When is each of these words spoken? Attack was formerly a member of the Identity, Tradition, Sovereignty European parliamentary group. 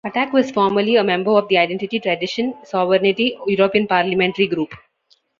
Attack 0.03 0.33
was 0.33 0.49
formerly 0.49 0.95
a 0.95 1.03
member 1.03 1.29
of 1.29 1.47
the 1.47 1.59
Identity, 1.59 1.99
Tradition, 1.99 2.55
Sovereignty 2.63 3.37
European 3.45 3.85
parliamentary 3.85 4.47
group. 4.47 4.73